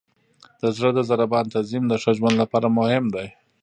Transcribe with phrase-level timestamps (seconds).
[0.61, 3.27] د زړه د ضربان تنظیم د ښه ژوند لپاره مهم دی.